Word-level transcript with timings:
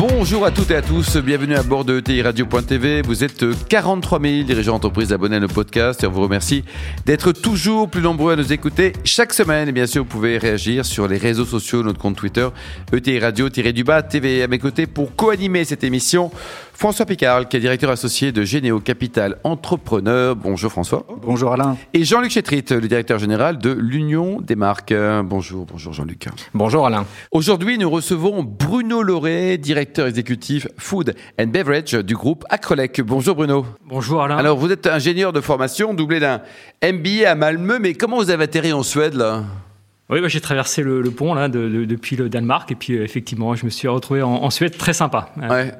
Bonjour 0.00 0.46
à 0.46 0.50
toutes 0.50 0.70
et 0.70 0.76
à 0.76 0.80
tous, 0.80 1.18
bienvenue 1.18 1.54
à 1.54 1.62
bord 1.62 1.84
de 1.84 1.98
ETI 1.98 2.22
Radio.tv. 2.22 3.02
Vous 3.02 3.22
êtes 3.22 3.44
43 3.68 4.18
000 4.18 4.44
dirigeants 4.44 4.72
d'entreprise 4.72 5.12
abonnés 5.12 5.36
à 5.36 5.40
nos 5.40 5.48
podcasts 5.48 6.02
et 6.02 6.06
on 6.06 6.10
vous 6.10 6.22
remercie 6.22 6.64
d'être 7.04 7.32
toujours 7.32 7.86
plus 7.86 8.00
nombreux 8.00 8.32
à 8.32 8.36
nous 8.36 8.50
écouter 8.50 8.94
chaque 9.04 9.34
semaine. 9.34 9.68
Et 9.68 9.72
bien 9.72 9.86
sûr, 9.86 10.04
vous 10.04 10.08
pouvez 10.08 10.38
réagir 10.38 10.86
sur 10.86 11.06
les 11.06 11.18
réseaux 11.18 11.44
sociaux, 11.44 11.82
notre 11.82 11.98
compte 11.98 12.16
Twitter, 12.16 12.48
ETI 12.94 13.18
Radio-du-bas 13.18 14.02
TV. 14.02 14.42
À 14.42 14.48
mes 14.48 14.58
côtés 14.58 14.86
pour 14.86 15.14
co-animer 15.16 15.66
cette 15.66 15.84
émission, 15.84 16.30
François 16.80 17.04
Picard, 17.04 17.46
qui 17.46 17.58
est 17.58 17.60
directeur 17.60 17.90
associé 17.90 18.32
de 18.32 18.42
Généo 18.42 18.80
Capital 18.80 19.36
Entrepreneur. 19.44 20.34
Bonjour 20.34 20.72
François. 20.72 21.04
Bonjour 21.20 21.52
Alain. 21.52 21.76
Et 21.92 22.04
Jean-Luc 22.04 22.30
Chétrit, 22.30 22.64
le 22.70 22.88
directeur 22.88 23.18
général 23.18 23.58
de 23.58 23.70
l'Union 23.70 24.40
des 24.40 24.56
marques. 24.56 24.94
Bonjour, 25.24 25.66
bonjour 25.66 25.92
Jean-Luc. 25.92 26.28
Bonjour 26.54 26.86
Alain. 26.86 27.04
Aujourd'hui, 27.32 27.76
nous 27.76 27.90
recevons 27.90 28.42
Bruno 28.42 29.02
Lauré, 29.02 29.58
directeur 29.58 30.06
exécutif 30.06 30.68
Food 30.78 31.14
and 31.38 31.48
Beverage 31.48 31.92
du 31.92 32.14
groupe 32.14 32.46
Acrolec. 32.48 33.02
Bonjour 33.02 33.36
Bruno. 33.36 33.66
Bonjour 33.84 34.22
Alain. 34.22 34.38
Alors, 34.38 34.56
vous 34.56 34.72
êtes 34.72 34.86
ingénieur 34.86 35.34
de 35.34 35.42
formation, 35.42 35.92
doublé 35.92 36.18
d'un 36.18 36.40
MBA 36.82 37.28
à 37.30 37.34
Malmö, 37.34 37.78
mais 37.78 37.92
comment 37.92 38.16
vous 38.16 38.30
avez 38.30 38.44
atterri 38.44 38.72
en 38.72 38.82
Suède 38.82 39.12
là? 39.12 39.42
Oui, 40.10 40.20
bah, 40.20 40.28
j'ai 40.28 40.40
traversé 40.40 40.82
le, 40.82 41.02
pont 41.10 41.34
là 41.34 41.48
depuis 41.48 42.16
le 42.16 42.28
Danemark 42.28 42.70
et 42.72 42.74
puis 42.74 42.94
euh, 42.94 43.04
effectivement, 43.04 43.54
je 43.54 43.64
me 43.64 43.70
suis 43.70 43.88
retrouvé 43.88 44.22
en, 44.22 44.50
Suède, 44.50 44.76
très 44.76 44.92
sympa. 44.92 45.30
Ouais. 45.36 45.72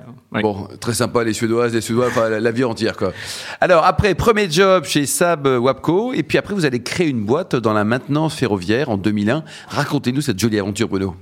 Bon, 0.42 0.68
très 0.80 0.94
sympa 0.94 1.24
les 1.24 1.32
Suédoises, 1.32 1.74
les 1.74 1.80
Suédois, 1.80 2.06
enfin 2.06 2.28
la, 2.28 2.50
vie 2.52 2.62
entière 2.62 2.96
quoi. 2.96 3.12
Alors 3.60 3.84
après, 3.84 4.14
premier 4.14 4.48
job 4.48 4.84
chez 4.84 5.04
Saab 5.04 5.46
Wapco, 5.46 6.12
et 6.12 6.22
puis 6.22 6.38
après 6.38 6.54
vous 6.54 6.64
allez 6.64 6.82
créer 6.82 7.08
une 7.08 7.24
boîte 7.24 7.56
dans 7.56 7.72
la 7.72 7.82
maintenance 7.82 8.34
ferroviaire 8.34 8.90
en 8.90 8.96
2001. 8.96 9.42
Racontez-nous 9.68 10.20
cette 10.20 10.38
jolie 10.38 10.60
aventure, 10.60 10.88
Bruno. 10.88 11.16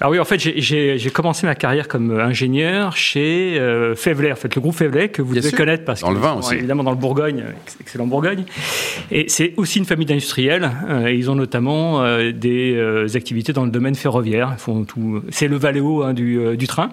Alors 0.00 0.12
oui, 0.12 0.18
en 0.18 0.24
fait, 0.24 0.38
j'ai 0.38 1.10
commencé 1.10 1.46
ma 1.46 1.54
carrière 1.54 1.88
comme 1.88 2.18
ingénieur 2.18 2.96
chez 2.96 3.56
euh, 3.58 3.92
en 3.92 4.36
fait, 4.36 4.54
le 4.54 4.60
groupe 4.60 4.74
Fevlet 4.74 5.08
que 5.08 5.22
vous 5.22 5.34
devez 5.34 5.52
connaître 5.52 5.84
parce 5.84 6.00
dans 6.00 6.10
le 6.10 6.18
vin 6.18 6.34
aussi. 6.34 6.54
évidemment 6.54 6.84
dans 6.84 6.90
le 6.90 6.96
Bourgogne, 6.96 7.44
excellent 7.80 8.06
Bourgogne. 8.06 8.44
Et 9.10 9.26
c'est 9.28 9.54
aussi 9.56 9.78
une 9.78 9.84
famille 9.84 10.06
d'industriels. 10.06 10.70
Euh, 10.88 11.06
et 11.06 11.14
ils 11.14 11.30
ont 11.30 11.34
notamment 11.34 12.02
euh, 12.02 12.32
des 12.32 12.74
euh, 12.74 13.06
activités 13.14 13.52
dans 13.52 13.64
le 13.64 13.70
domaine 13.70 13.94
ferroviaire. 13.94 14.56
C'est 15.30 15.48
le 15.48 15.56
Valéo 15.56 16.02
hein, 16.02 16.14
du, 16.14 16.56
du, 16.56 16.66
train. 16.66 16.90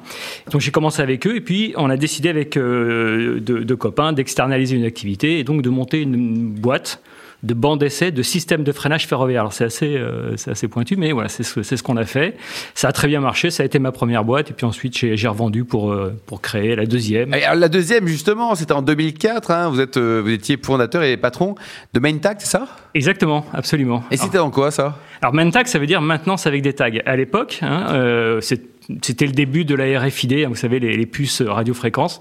Donc 0.52 0.61
j'ai 0.61 0.72
commencé 0.72 1.02
avec 1.02 1.25
eux 1.28 1.36
et 1.36 1.41
puis 1.41 1.73
on 1.78 1.89
a 1.89 1.97
décidé 1.97 2.30
avec 2.30 2.56
deux, 2.56 3.75
copains 3.78 4.13
d'externaliser 4.13 4.75
une 4.75 4.86
activité 4.86 5.39
et 5.39 5.44
donc 5.44 5.61
de 5.61 5.69
monter 5.69 6.02
une 6.02 6.50
boîte 6.50 7.02
de 7.43 7.53
bancs 7.53 7.79
d'essai 7.79 8.11
de 8.11 8.21
systèmes 8.21 8.63
de 8.63 8.71
freinage 8.71 9.07
ferroviaire. 9.07 9.41
Alors 9.41 9.53
c'est 9.53 9.65
assez, 9.65 9.95
euh, 9.95 10.35
c'est 10.35 10.51
assez 10.51 10.67
pointu, 10.67 10.95
mais 10.97 11.11
voilà, 11.11 11.29
c'est 11.29 11.43
ce, 11.43 11.63
ce 11.63 11.83
qu'on 11.83 11.97
a 11.97 12.05
fait. 12.05 12.35
Ça 12.73 12.89
a 12.89 12.91
très 12.91 13.07
bien 13.07 13.21
marché, 13.21 13.49
ça 13.49 13.63
a 13.63 13.65
été 13.65 13.79
ma 13.79 13.91
première 13.91 14.23
boîte, 14.23 14.51
et 14.51 14.53
puis 14.53 14.65
ensuite 14.65 14.97
j'ai 14.97 15.27
revendu 15.27 15.63
pour, 15.63 15.91
euh, 15.91 16.15
pour 16.25 16.41
créer 16.41 16.75
la 16.75 16.85
deuxième. 16.85 17.33
alors, 17.33 17.55
la 17.55 17.69
deuxième, 17.69 18.07
justement, 18.07 18.55
c'était 18.55 18.73
en 18.73 18.81
2004, 18.81 19.51
hein, 19.51 19.69
vous, 19.69 19.79
êtes, 19.79 19.97
euh, 19.97 20.21
vous 20.23 20.31
étiez 20.31 20.57
fondateur 20.61 21.03
et 21.03 21.17
patron 21.17 21.55
de 21.93 21.99
Maintact, 21.99 22.41
c'est 22.41 22.47
ça? 22.47 22.67
Exactement, 22.93 23.45
absolument. 23.53 24.03
Et 24.11 24.17
c'était 24.17 24.39
en 24.39 24.51
quoi 24.51 24.71
ça? 24.71 24.97
Alors 25.21 25.33
Maintact, 25.33 25.69
ça 25.69 25.79
veut 25.79 25.85
dire 25.85 26.01
maintenance 26.01 26.47
avec 26.47 26.61
des 26.61 26.73
tags. 26.73 26.89
À 27.05 27.15
l'époque, 27.15 27.59
hein, 27.61 28.39
c'est 28.41 28.78
c'était 29.01 29.25
le 29.25 29.33
début 29.33 29.65
de 29.65 29.75
la 29.75 29.99
RFID, 29.99 30.33
hein, 30.33 30.49
vous 30.49 30.55
savez, 30.55 30.79
les, 30.79 31.05
puces 31.05 31.41
radiofréquences, 31.41 32.19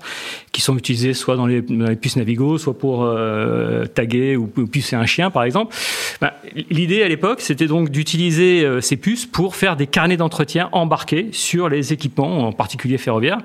qui 0.53 0.61
sont 0.61 0.77
utilisées 0.77 1.15
soit 1.15 1.37
dans 1.37 1.47
les, 1.47 1.63
puces 1.63 2.17
Navigo, 2.17 2.59
soit 2.59 2.79
pour 2.79 3.05
euh, 3.05 3.87
taguer 3.87 4.37
ou, 4.37 4.47
pucer 4.47 4.97
un 4.97 5.07
chien, 5.07 5.31
par 5.31 5.45
exemple. 5.45 5.75
Ben, 6.21 6.31
l'idée 6.71 7.03
à 7.03 7.09
l'époque, 7.09 7.41
c'était 7.41 7.67
donc 7.67 7.91
d'utiliser 7.91 8.65
euh, 8.65 8.81
ces 8.81 8.97
puces 8.97 9.27
pour 9.27 9.57
faire 9.57 9.77
des 9.77 9.87
carnets 9.87 10.17
d'entretien 10.17 10.69
embarqués 10.73 11.29
sur 11.33 11.69
les 11.69 11.93
équipements, 11.93 12.49
en 12.49 12.53
particulier 12.53 12.99
ferroviaires, 12.99 13.39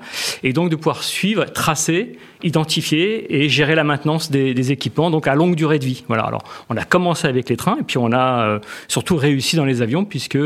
et 0.43 0.51
donc 0.51 0.69
de 0.69 0.75
pouvoir 0.75 1.03
suivre, 1.03 1.45
tracer, 1.45 2.17
identifier 2.43 3.41
et 3.41 3.47
gérer 3.47 3.75
la 3.75 3.85
maintenance 3.85 4.31
des, 4.31 4.71
équipements, 4.71 5.11
donc 5.11 5.27
à 5.27 5.35
longue 5.35 5.55
durée 5.55 5.79
de 5.79 5.85
vie. 5.85 6.03
Voilà. 6.07 6.23
Alors, 6.23 6.43
on 6.69 6.77
a 6.77 6.83
commencé 6.83 7.27
avec 7.27 7.49
les 7.49 7.57
trains, 7.57 7.77
et 7.79 7.83
puis 7.83 7.97
on 7.97 8.11
a 8.11 8.47
euh, 8.47 8.59
surtout 8.87 9.15
réussi 9.15 9.55
dans 9.55 9.65
les 9.65 9.81
avions, 9.81 10.03
puisque 10.03 10.37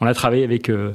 on 0.00 0.06
a 0.06 0.14
travaillé 0.14 0.44
avec 0.44 0.70
euh, 0.70 0.92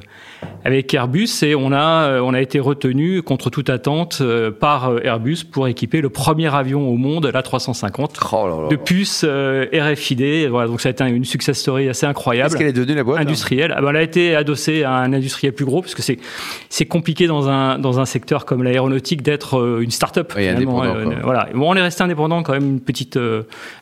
avec 0.64 0.92
Airbus 0.92 1.28
et 1.42 1.54
on 1.54 1.70
a 1.70 2.08
euh, 2.08 2.20
on 2.20 2.34
a 2.34 2.40
été 2.40 2.58
retenu 2.58 3.22
contre 3.22 3.50
toute 3.50 3.70
attente 3.70 4.18
euh, 4.20 4.50
par 4.50 4.92
Airbus 5.04 5.44
pour 5.50 5.68
équiper 5.68 6.00
le 6.00 6.10
premier 6.10 6.52
avion 6.52 6.88
au 6.88 6.96
monde, 6.96 7.26
l'A350, 7.26 8.68
de 8.68 8.76
puces 8.76 9.24
RFID. 9.24 10.48
Voilà, 10.48 10.66
donc 10.66 10.80
ça 10.80 10.88
a 10.88 10.92
été 10.92 11.04
une 11.04 11.24
success 11.24 11.56
story 11.56 11.88
assez 11.88 12.04
incroyable. 12.06 12.48
Est-ce 12.48 12.56
qu'elle 12.56 12.66
est 12.66 12.72
devenue 12.72 12.96
la 12.96 13.04
boîte 13.04 13.20
industrielle 13.20 13.72
ah 13.76 13.80
ben, 13.80 13.90
Elle 13.90 13.96
a 13.96 14.02
été 14.02 14.34
adossée 14.34 14.82
à 14.82 14.94
un 14.94 15.12
industriel 15.12 15.52
plus 15.52 15.64
gros 15.64 15.82
parce 15.82 15.94
que 15.94 16.02
c'est 16.02 16.18
c'est 16.68 16.86
compliqué 16.86 17.28
dans 17.28 17.48
un 17.48 17.78
dans 17.78 18.00
un 18.00 18.06
secteur 18.06 18.44
comme 18.44 18.64
l'aéronautique 18.64 19.22
d'être 19.22 19.80
une 19.80 19.92
start-up. 19.92 20.32
Oui, 20.36 20.48
voilà. 21.22 21.48
Bon, 21.54 21.70
on 21.70 21.76
est 21.76 21.82
resté 21.82 22.02
indépendant 22.02 22.42
quand 22.42 22.54
même 22.54 22.66
une 22.66 22.80
petite 22.80 23.16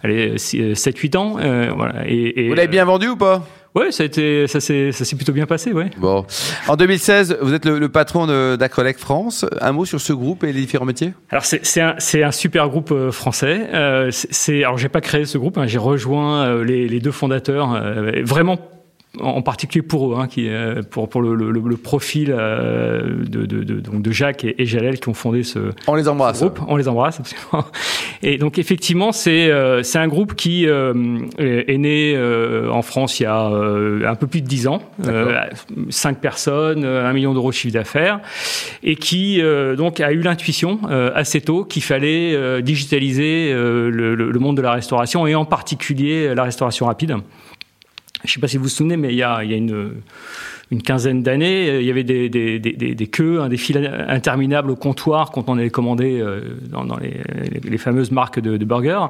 allez 0.03 0.35
7-8 0.37 1.17
ans. 1.17 1.37
voilà. 1.75 2.07
Et, 2.07 2.45
et, 2.45 2.49
Vous 2.49 2.55
l'avez 2.55 2.69
bien 2.69 2.85
vendu 2.85 3.09
ou 3.09 3.17
pas? 3.17 3.43
Oui, 3.75 3.93
ça 3.93 4.05
a 4.05 4.07
été, 4.07 4.47
ça 4.47 4.61
s'est, 4.61 4.93
ça 4.93 5.05
s'est 5.05 5.17
plutôt 5.17 5.33
bien 5.33 5.47
passé, 5.47 5.73
ouais. 5.73 5.91
Bon, 5.99 6.25
en 6.69 6.77
2016, 6.77 7.39
vous 7.43 7.55
êtes 7.55 7.65
le, 7.65 7.89
patron 7.89 8.27
d'Acrolec 8.57 8.99
France. 8.99 9.45
Un 9.61 9.73
mot 9.73 9.85
sur 9.85 10.01
ce 10.01 10.13
groupe 10.13 10.45
et 10.45 10.53
les 10.53 10.61
différents 10.61 10.85
métiers? 10.85 11.13
Alors 11.31 11.45
c'est, 11.45 11.65
c'est 11.67 11.81
un, 11.81 11.95
c'est 11.99 12.23
un 12.23 12.31
super 12.31 12.69
groupe 12.69 12.93
euh, 12.93 13.11
français. 13.11 13.69
Euh, 13.75 14.11
c'est, 14.13 14.63
alors 14.65 14.79
j'ai 14.79 14.89
pas 14.89 15.01
créé 15.01 15.25
ce 15.25 15.39
groupe, 15.39 15.59
hein, 15.59 15.67
j'ai 15.67 15.79
rejoint 15.79 16.45
euh, 16.45 16.65
les, 16.65 16.89
les, 16.89 17.01
deux 17.01 17.11
fondateurs, 17.11 17.75
euh, 17.75 18.23
vraiment 18.23 18.59
en 19.21 19.43
particulier 19.43 19.83
pour 19.83 20.13
eux, 20.13 20.17
hein, 20.19 20.27
qui, 20.27 20.49
euh, 20.49 20.83
pour, 20.83 21.09
pour 21.09 21.23
le, 21.23 21.35
le, 21.35 21.51
le 21.51 21.77
profil 21.77 22.35
euh, 22.37 23.25
de, 23.25 23.47
de, 23.47 23.63
de, 23.63 23.81
donc 23.81 24.03
de 24.03 24.11
Jacques 24.11 24.45
et, 24.45 24.61
et, 24.61 24.67
Jalel 24.67 24.99
qui 24.99 25.09
ont 25.09 25.15
fondé 25.15 25.43
ce, 25.43 25.71
on 25.87 25.95
les 25.95 26.09
embrasse. 26.09 26.41
groupe. 26.41 26.61
On 26.67 26.77
les 26.77 26.89
embrasse, 26.89 27.21
absolument. 27.21 27.67
Et 28.23 28.39
donc 28.39 28.59
effectivement, 28.59 29.13
c'est 29.13 29.51
euh, 29.51 29.83
c'est 29.83 29.99
un 29.99 30.09
groupe 30.09 30.35
qui 30.35 30.65
est 30.65 31.79
né 31.79 32.19
en 32.71 32.83
France 32.83 33.21
il 33.21 33.25
y 33.25 33.27
a 33.27 33.47
un 33.47 34.15
peu 34.15 34.27
plus 34.27 34.41
de 34.41 34.47
dix 34.47 34.67
ans, 34.67 34.81
cinq 35.91 36.21
personnes, 36.21 36.85
un 36.85 37.13
million 37.13 37.35
d'euros 37.35 37.51
de 37.51 37.55
chiffre 37.55 37.75
d'affaires, 37.75 38.21
et 38.83 38.97
qui 38.97 39.41
donc 39.77 40.01
a 40.01 40.13
eu 40.13 40.21
l'intuition 40.21 40.81
assez 41.15 41.41
tôt 41.41 41.65
qu'il 41.65 41.83
fallait 41.83 42.63
digitaliser 42.63 43.53
le, 43.53 44.15
le 44.15 44.39
monde 44.39 44.57
de 44.57 44.63
la 44.63 44.73
restauration 44.73 45.27
et 45.27 45.35
en 45.35 45.45
particulier 45.45 46.35
la 46.35 46.45
restauration 46.45 46.87
rapide. 46.87 47.17
Je 48.25 48.31
ne 48.31 48.35
sais 48.35 48.41
pas 48.41 48.49
si 48.49 48.57
vous 48.57 48.65
vous 48.65 48.69
souvenez, 48.69 48.97
mais 48.97 49.11
il 49.11 49.17
y 49.17 49.23
a, 49.23 49.45
il 49.45 49.51
y 49.51 49.55
a 49.55 49.57
une, 49.57 49.93
une 50.71 50.83
quinzaine 50.83 51.23
d'années, 51.23 51.81
il 51.81 51.87
y 51.87 51.91
avait 51.91 52.05
des, 52.05 52.29
des, 52.31 52.59
des, 52.59 52.73
des 52.73 53.07
queues, 53.07 53.41
hein, 53.43 53.49
des 53.49 53.59
files 53.59 54.05
interminables 54.09 54.71
au 54.71 54.77
comptoir 54.77 55.31
quand 55.31 55.49
on 55.49 55.59
allait 55.59 55.71
commander 55.71 56.21
euh, 56.21 56.41
dans, 56.71 56.85
dans 56.85 56.97
les, 56.97 57.21
les, 57.63 57.79
fameuses 57.79 58.11
marques 58.11 58.41
de, 58.41 58.57
de 58.57 58.65
burgers. 58.65 59.07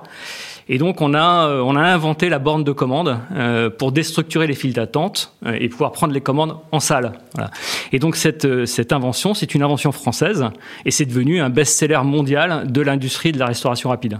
Et 0.68 0.78
donc 0.78 1.00
on 1.00 1.14
a, 1.14 1.48
euh, 1.48 1.60
on 1.60 1.76
a 1.76 1.82
inventé 1.82 2.28
la 2.28 2.38
borne 2.38 2.64
de 2.64 2.72
commande 2.72 3.18
euh, 3.34 3.70
pour 3.70 3.92
déstructurer 3.92 4.46
les 4.46 4.54
files 4.54 4.72
d'attente 4.72 5.34
euh, 5.46 5.56
et 5.60 5.68
pouvoir 5.68 5.92
prendre 5.92 6.12
les 6.12 6.22
commandes 6.22 6.56
en 6.72 6.80
salle. 6.80 7.12
Voilà. 7.34 7.50
Et 7.92 7.98
donc 7.98 8.16
cette, 8.16 8.66
cette 8.66 8.92
invention, 8.92 9.34
c'est 9.34 9.54
une 9.54 9.62
invention 9.62 9.92
française 9.92 10.46
et 10.84 10.90
c'est 10.90 11.04
devenu 11.04 11.40
un 11.40 11.50
best-seller 11.50 12.00
mondial 12.04 12.70
de 12.70 12.80
l'industrie 12.80 13.32
de 13.32 13.38
la 13.38 13.46
restauration 13.46 13.90
rapide. 13.90 14.18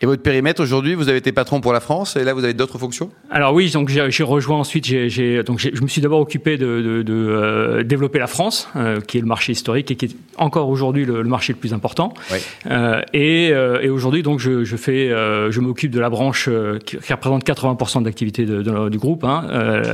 Et 0.00 0.06
votre 0.06 0.22
périmètre 0.22 0.62
aujourd'hui, 0.62 0.94
vous 0.94 1.08
avez 1.08 1.18
été 1.18 1.32
patron 1.32 1.60
pour 1.60 1.72
la 1.72 1.80
France 1.80 2.16
et 2.16 2.24
là 2.24 2.32
vous 2.34 2.44
avez 2.44 2.54
d'autres 2.54 2.78
fonctions? 2.78 3.10
Alors 3.30 3.52
oui, 3.54 3.70
donc 3.70 3.90
j'ai 3.90 4.07
rejoint 4.22 4.58
ensuite, 4.58 4.84
j'ai, 4.84 5.42
donc 5.42 5.58
je 5.58 5.82
me 5.82 5.88
suis 5.88 6.00
d'abord 6.00 6.20
occupé 6.20 6.56
de, 6.56 6.80
de, 6.80 7.02
de 7.02 7.14
euh, 7.14 7.82
développer 7.82 8.18
la 8.18 8.26
France, 8.26 8.68
euh, 8.76 9.00
qui 9.00 9.18
est 9.18 9.20
le 9.20 9.26
marché 9.26 9.52
historique 9.52 9.90
et 9.90 9.96
qui 9.96 10.06
est 10.06 10.16
encore 10.36 10.68
aujourd'hui 10.68 11.04
le, 11.04 11.22
le, 11.22 11.28
marché 11.28 11.52
le 11.52 11.58
plus 11.58 11.74
important. 11.74 12.12
Oui. 12.30 12.38
Euh, 12.70 13.02
et, 13.12 13.48
et 13.48 13.88
aujourd'hui 13.88 14.22
donc 14.22 14.40
je, 14.40 14.64
je 14.64 14.76
fais, 14.76 15.08
je 15.08 15.60
m'occupe 15.60 15.90
de 15.90 16.00
la 16.00 16.10
branche 16.10 16.48
qui, 16.84 16.96
représente 17.12 17.44
80% 17.44 18.00
de 18.00 18.04
l'activité 18.04 18.44
du 18.44 18.98
groupe, 18.98 19.24
hein, 19.24 19.44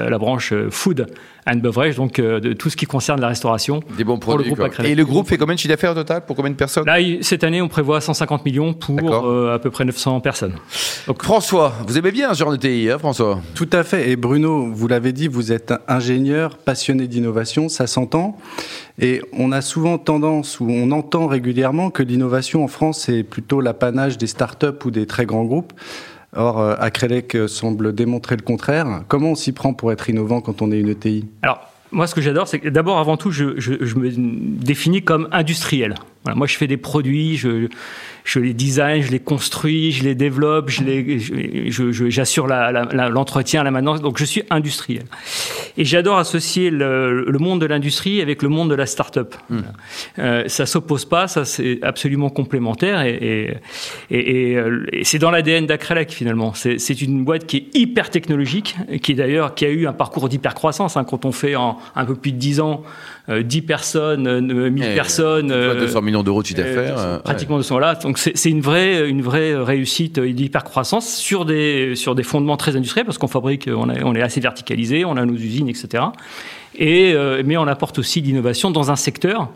la 0.09 0.19
branche 0.19 0.53
food 0.71 1.07
and 1.47 1.57
beverage, 1.57 1.97
donc 1.97 2.21
de 2.21 2.53
tout 2.53 2.71
ce 2.71 2.77
qui 2.77 2.87
concerne 2.87 3.21
la 3.21 3.29
restauration. 3.29 3.81
Des 3.97 4.05
bons 4.05 4.19
produits. 4.19 4.49
Pour 4.49 4.57
le 4.57 4.69
groupe 4.69 4.85
et 4.85 4.95
le 4.95 5.05
groupe 5.05 5.29
fait 5.29 5.37
combien 5.37 5.55
de 5.55 5.61
chiffre 5.61 5.73
d'affaires 5.73 5.93
au 5.93 5.95
total 5.95 6.25
pour 6.25 6.37
combien 6.37 6.51
de 6.51 6.57
personnes? 6.57 6.87
Là, 6.87 6.97
cette 7.21 7.45
année, 7.45 7.61
on 7.63 7.69
prévoit 7.69 8.01
150 8.01 8.45
millions 8.45 8.75
pour 8.75 9.51
à 9.51 9.59
peu 9.59 9.71
près 9.71 9.85
900 9.85 10.21
personnes. 10.21 10.55
Donc, 11.07 11.23
François, 11.23 11.73
vous 11.87 11.99
aimez 11.99 12.13
bien 12.13 12.33
ce 12.33 12.39
genre 12.39 12.53
de 12.53 12.57
TI, 12.57 12.91
hein, 12.91 12.99
François? 12.99 13.41
Tout 13.55 13.69
à 13.73 13.83
fait. 13.83 14.04
Et 14.07 14.17
Bruno, 14.17 14.71
vous 14.71 14.87
l'avez 14.87 15.15
dit, 15.15 15.29
vous 15.29 15.51
êtes 15.51 15.73
ingénieur, 15.89 16.59
passionné 16.59 17.09
d'innovation, 17.09 17.71
ça 17.71 17.87
s'entend. 17.87 18.37
Et 18.99 19.23
on 19.33 19.51
a 19.51 19.63
souvent 19.63 19.97
tendance, 19.97 20.61
ou 20.61 20.67
on 20.69 20.91
entend 20.91 21.27
régulièrement, 21.27 21.89
que 21.89 22.03
l'innovation 22.03 22.63
en 22.63 22.69
France 22.69 23.09
est 23.09 23.23
plutôt 23.23 23.63
l'apanage 23.63 24.19
des 24.19 24.27
startups 24.27 24.85
ou 24.85 24.91
des 24.91 25.07
très 25.07 25.25
grands 25.25 25.45
groupes. 25.45 25.73
Or, 26.37 26.61
Acrelec 26.83 27.35
semble 27.47 27.95
démontrer 27.95 28.37
le 28.37 28.43
contraire. 28.43 29.05
Comment 29.09 29.31
on 29.31 29.35
s'y 29.35 29.53
prend 29.53 29.73
pour 29.73 29.91
être 29.91 30.11
innovant 30.11 30.43
quand 30.43 30.61
on 30.61 30.71
est 30.71 30.81
une 30.81 30.91
ETI 30.91 31.25
Alors, 31.41 31.61
Moi, 31.91 32.07
ce 32.07 32.15
que 32.15 32.21
j'adore, 32.21 32.47
c'est 32.47 32.59
que 32.59 32.69
d'abord, 32.69 32.99
avant 32.99 33.17
tout, 33.17 33.31
je, 33.31 33.45
me 33.45 34.11
définis 34.63 35.03
comme 35.03 35.29
industriel. 35.33 35.95
Moi, 36.35 36.47
je 36.47 36.59
fais 36.59 36.67
des 36.67 36.77
produits, 36.77 37.39
je, 37.39 37.69
je 38.35 38.41
les 38.41 38.55
design, 38.55 39.03
je 39.03 39.11
les 39.11 39.21
construis, 39.21 39.93
je 39.93 40.03
les 40.03 40.15
développe, 40.15 40.69
je 40.69 40.83
les, 40.83 41.71
j'assure 42.11 42.47
l'entretien, 42.47 43.63
la, 43.63 43.65
la, 43.65 43.71
maintenance. 43.71 44.01
Donc, 44.01 44.19
je 44.19 44.25
suis 44.25 44.43
industriel. 44.51 45.05
Et 45.77 45.85
j'adore 45.85 46.19
associer 46.19 46.71
le, 46.71 47.25
le, 47.25 47.39
monde 47.39 47.61
de 47.61 47.67
l'industrie 47.67 48.21
avec 48.21 48.43
le 48.43 48.49
monde 48.49 48.71
de 48.71 48.75
la 48.75 48.87
start-up. 48.87 49.35
Mmh. 49.51 49.59
Euh, 50.19 50.45
ça 50.49 50.67
s'oppose 50.67 51.05
pas, 51.05 51.29
ça 51.29 51.45
c'est 51.45 51.79
absolument 51.83 52.31
complémentaire 52.31 53.03
et, 53.03 53.61
et, 54.11 54.19
et, 54.19 54.59
et 54.93 55.05
c'est 55.05 55.19
dans 55.19 55.31
l'ADN 55.31 55.67
d'Acrelec 55.67 56.13
finalement. 56.13 56.55
C'est 56.55 57.03
une 57.03 57.25
boîte 57.25 57.47
qui 57.47 57.57
est 57.59 57.77
hyper 57.77 58.11
technologique, 58.11 58.77
qui 59.03 59.13
est 59.13 59.17
d'ailleurs 59.17 59.55
qui 59.55 59.65
a 59.65 59.71
eu 59.71 59.87
un 59.87 59.93
parcours 59.93 60.29
d'hypercroissance. 60.29 60.97
Hein, 60.97 61.05
quand 61.05 61.25
on 61.25 61.33
fait 61.33 61.57
en 61.57 61.79
un 61.95 62.05
peu 62.05 62.15
plus 62.15 62.33
de 62.33 62.39
10 62.39 62.61
ans 62.61 62.83
10 63.29 63.33
euh, 63.33 63.67
personnes, 63.67 64.41
1000 64.41 64.85
euh, 64.85 64.95
personnes. 64.95 65.49
200 65.49 65.55
euh, 65.55 66.01
millions 66.03 66.23
d'euros 66.23 66.43
de 66.43 66.47
chiffre 66.47 66.61
d'affaires. 66.61 67.23
pratiquement 67.23 67.57
ouais. 67.57 67.63
200 67.63 67.79
là. 67.79 67.95
Donc 67.95 68.19
c'est 68.19 68.51
une 68.51 68.61
vraie, 68.61 69.09
une 69.09 69.23
vraie 69.23 69.55
réussite 69.57 70.21
d'hypercroissance 70.21 71.17
sur 71.17 71.45
des, 71.45 71.97
sur 71.97 72.15
des 72.15 72.23
fondements 72.23 72.57
très 72.57 72.77
industriels 72.77 73.07
parce 73.07 73.19
qu'on 73.19 73.29
fabrique, 73.29 73.69
on, 73.75 73.89
a, 73.89 74.03
on 74.03 74.15
est 74.15 74.23
assez 74.23 74.41
verticalisé, 74.41 75.05
on 75.05 75.17
a 75.17 75.25
nos 75.25 75.35
usines, 75.35 75.69
etc. 75.69 76.05
Et, 76.77 77.15
mais 77.45 77.57
on 77.57 77.67
apporte 77.67 77.99
aussi 77.99 78.21
l'innovation 78.21 78.71
dans 78.71 78.91
un 78.91 78.97
secteur 78.97 79.49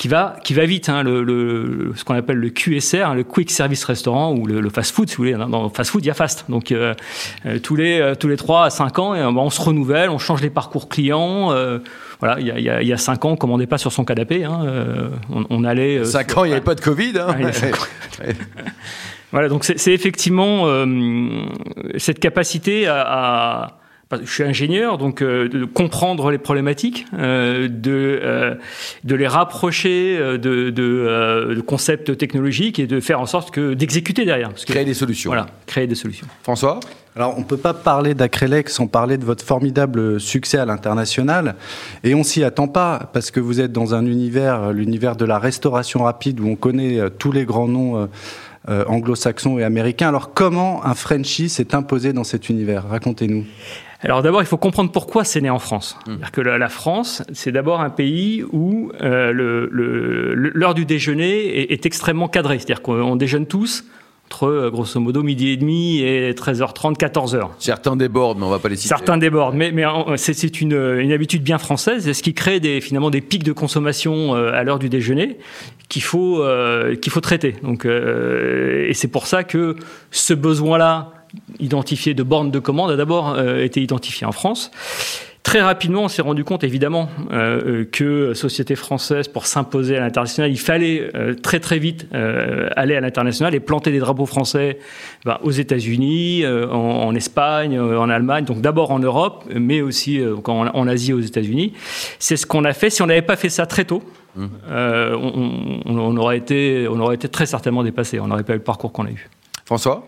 qui 0.00 0.08
va, 0.08 0.36
qui 0.42 0.54
va 0.54 0.64
vite, 0.64 0.88
hein, 0.88 1.02
le, 1.02 1.22
le, 1.22 1.92
ce 1.94 2.04
qu'on 2.04 2.14
appelle 2.14 2.38
le 2.38 2.48
QSR, 2.48 3.02
hein, 3.04 3.14
le 3.14 3.22
Quick 3.22 3.50
Service 3.50 3.84
Restaurant 3.84 4.32
ou 4.32 4.46
le, 4.46 4.62
le 4.62 4.70
fast 4.70 4.94
food, 4.94 5.10
si 5.10 5.16
vous 5.16 5.24
voulez. 5.24 5.34
Dans 5.34 5.68
fast 5.68 5.90
food, 5.90 6.02
il 6.02 6.08
y 6.08 6.10
a 6.10 6.14
fast. 6.14 6.46
Donc 6.48 6.72
euh, 6.72 6.94
tous 7.62 7.76
les 7.76 8.14
tous 8.18 8.26
les 8.26 8.38
trois 8.38 8.64
à 8.64 8.70
cinq 8.70 8.98
ans, 8.98 9.14
et, 9.14 9.18
ben, 9.18 9.36
on 9.36 9.50
se 9.50 9.60
renouvelle, 9.60 10.08
on 10.08 10.16
change 10.16 10.40
les 10.40 10.48
parcours 10.48 10.88
clients. 10.88 11.52
Euh, 11.52 11.80
voilà, 12.20 12.38
il 12.38 12.46
y 12.46 12.50
a, 12.50 12.58
il 12.58 12.64
y 12.64 12.70
a, 12.70 12.82
il 12.82 12.88
y 12.88 12.92
a 12.92 12.96
cinq 12.96 13.24
ans, 13.24 13.30
on 13.30 13.36
commandait 13.36 13.66
pas 13.66 13.78
sur 13.78 13.92
son 13.92 14.04
canapé. 14.04 14.44
Hein, 14.44 15.10
on, 15.30 15.44
on, 15.50 15.64
allait. 15.64 16.04
cinq 16.04 16.36
ans, 16.36 16.44
il 16.44 16.48
n'y 16.48 16.52
avait 16.52 16.60
pas 16.60 16.74
de 16.74 16.80
Covid. 16.80 17.14
Hein. 17.18 17.34
voilà, 19.32 19.48
donc 19.48 19.64
c'est 19.64 19.92
effectivement 19.92 20.66
cette 21.96 22.18
capacité 22.20 22.86
à, 22.86 23.00
à 23.00 23.79
je 24.22 24.30
suis 24.30 24.42
ingénieur, 24.42 24.98
donc 24.98 25.22
euh, 25.22 25.48
de 25.48 25.64
comprendre 25.64 26.30
les 26.30 26.38
problématiques, 26.38 27.06
euh, 27.16 27.68
de, 27.68 28.20
euh, 28.22 28.54
de 29.04 29.14
les 29.14 29.28
rapprocher 29.28 30.16
euh, 30.18 30.36
de, 30.36 30.70
de, 30.70 30.82
euh, 30.82 31.54
de, 31.54 31.60
concepts 31.60 32.16
technologiques 32.16 32.78
et 32.78 32.86
de 32.86 32.98
faire 33.00 33.20
en 33.20 33.26
sorte 33.26 33.52
que 33.52 33.74
d'exécuter 33.74 34.24
derrière. 34.24 34.48
Parce 34.48 34.64
que, 34.64 34.72
créer 34.72 34.84
des 34.84 34.94
solutions. 34.94 35.30
Voilà, 35.30 35.46
créer 35.66 35.86
des 35.86 35.94
solutions. 35.94 36.26
François? 36.42 36.80
Alors, 37.16 37.34
on 37.36 37.40
ne 37.40 37.44
peut 37.44 37.56
pas 37.56 37.74
parler 37.74 38.14
d'Acrelec 38.14 38.68
sans 38.68 38.86
parler 38.86 39.16
de 39.18 39.24
votre 39.24 39.44
formidable 39.44 40.20
succès 40.20 40.58
à 40.58 40.64
l'international. 40.64 41.56
Et 42.04 42.14
on 42.14 42.22
s'y 42.22 42.44
attend 42.44 42.68
pas, 42.68 43.10
parce 43.12 43.30
que 43.30 43.40
vous 43.40 43.60
êtes 43.60 43.72
dans 43.72 43.94
un 43.94 44.06
univers, 44.06 44.72
l'univers 44.72 45.16
de 45.16 45.24
la 45.24 45.38
restauration 45.38 46.04
rapide, 46.04 46.38
où 46.40 46.46
on 46.48 46.54
connaît 46.54 46.98
tous 47.18 47.32
les 47.32 47.44
grands 47.44 47.66
noms 47.66 48.08
euh, 48.68 48.84
anglo-saxons 48.86 49.58
et 49.58 49.64
américains. 49.64 50.08
Alors, 50.08 50.34
comment 50.34 50.84
un 50.84 50.92
Frenchie 50.94 51.48
s'est 51.48 51.74
imposé 51.74 52.12
dans 52.12 52.24
cet 52.24 52.50
univers? 52.50 52.86
Racontez-nous. 52.88 53.46
Alors 54.02 54.22
d'abord, 54.22 54.42
il 54.42 54.46
faut 54.46 54.56
comprendre 54.56 54.90
pourquoi 54.90 55.24
c'est 55.24 55.40
né 55.40 55.50
en 55.50 55.58
France. 55.58 55.98
Mmh. 56.06 56.16
que 56.32 56.40
la, 56.40 56.68
France, 56.68 57.22
c'est 57.32 57.52
d'abord 57.52 57.80
un 57.80 57.90
pays 57.90 58.44
où 58.50 58.90
euh, 59.02 59.32
l'heure 59.32 59.68
le, 59.70 60.34
le, 60.34 60.74
du 60.74 60.84
déjeuner 60.84 61.60
est, 61.60 61.72
est 61.72 61.86
extrêmement 61.86 62.28
cadrée. 62.28 62.58
C'est-à-dire 62.58 62.82
qu'on 62.82 63.16
déjeune 63.16 63.46
tous 63.46 63.84
entre 64.30 64.70
grosso 64.70 65.00
modo 65.00 65.24
midi 65.24 65.48
et 65.48 65.56
demi 65.56 65.98
et 65.98 66.32
13h30, 66.32 66.96
14h. 66.96 67.48
Certains 67.58 67.96
débordent, 67.96 68.38
mais 68.38 68.44
on 68.44 68.50
va 68.50 68.60
pas 68.60 68.68
les 68.68 68.76
citer. 68.76 68.88
Certains 68.88 69.18
débordent, 69.18 69.56
mais, 69.56 69.72
mais 69.72 69.84
c'est 70.16 70.60
une, 70.60 70.72
une 71.00 71.10
habitude 71.10 71.42
bien 71.42 71.58
française, 71.58 72.12
ce 72.12 72.22
qui 72.22 72.32
crée 72.32 72.60
des, 72.60 72.80
finalement 72.80 73.10
des 73.10 73.22
pics 73.22 73.42
de 73.42 73.52
consommation 73.52 74.36
euh, 74.36 74.52
à 74.52 74.62
l'heure 74.62 74.78
du 74.78 74.88
déjeuner 74.88 75.38
qu'il 75.88 76.02
faut, 76.02 76.44
euh, 76.44 76.94
qu'il 76.94 77.10
faut 77.10 77.20
traiter. 77.20 77.56
Donc, 77.64 77.84
euh, 77.84 78.86
et 78.88 78.94
c'est 78.94 79.08
pour 79.08 79.26
ça 79.26 79.42
que 79.42 79.74
ce 80.12 80.32
besoin-là 80.32 81.12
identifié 81.58 82.14
de 82.14 82.22
bornes 82.22 82.50
de 82.50 82.58
commande 82.58 82.90
a 82.90 82.96
d'abord 82.96 83.34
euh, 83.34 83.64
été 83.64 83.80
identifié 83.82 84.26
en 84.26 84.32
France. 84.32 84.70
Très 85.42 85.62
rapidement, 85.62 86.02
on 86.02 86.08
s'est 86.08 86.20
rendu 86.20 86.44
compte 86.44 86.64
évidemment 86.64 87.08
euh, 87.32 87.86
que 87.90 88.34
société 88.34 88.76
française, 88.76 89.26
pour 89.26 89.46
s'imposer 89.46 89.96
à 89.96 90.00
l'international, 90.00 90.50
il 90.50 90.58
fallait 90.58 91.10
euh, 91.14 91.34
très 91.34 91.60
très 91.60 91.78
vite 91.78 92.06
euh, 92.12 92.68
aller 92.76 92.94
à 92.94 93.00
l'international 93.00 93.54
et 93.54 93.60
planter 93.60 93.90
des 93.90 94.00
drapeaux 94.00 94.26
français 94.26 94.78
ben, 95.24 95.38
aux 95.42 95.50
États-Unis, 95.50 96.44
en, 96.46 96.74
en, 96.76 97.14
Espagne, 97.14 97.80
en 97.80 98.10
Allemagne, 98.10 98.44
donc 98.44 98.60
d'abord 98.60 98.90
en 98.90 98.98
Europe, 98.98 99.44
mais 99.54 99.80
aussi 99.80 100.20
en, 100.22 100.66
en, 100.66 100.88
Asie, 100.88 101.14
aux 101.14 101.20
États-Unis. 101.20 101.72
C'est 102.18 102.36
ce 102.36 102.44
qu'on 102.44 102.64
a 102.64 102.74
fait. 102.74 102.90
Si 102.90 103.00
on 103.00 103.06
n'avait 103.06 103.22
pas 103.22 103.36
fait 103.36 103.48
ça 103.48 103.64
très 103.64 103.86
tôt, 103.86 104.02
mmh. 104.36 104.46
on, 104.70 105.80
on, 105.86 106.16
aurait 106.18 106.36
été, 106.36 106.86
on 106.88 107.00
aurait 107.00 107.14
été 107.14 107.28
très 107.28 107.46
certainement 107.46 107.82
dépassé. 107.82 108.20
On 108.20 108.26
n'aurait 108.26 108.44
pas 108.44 108.52
eu 108.52 108.56
le 108.56 108.62
parcours 108.62 108.92
qu'on 108.92 109.06
a 109.06 109.10
eu. 109.10 109.28
François? 109.64 110.06